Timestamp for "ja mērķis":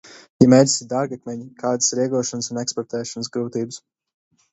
0.43-0.77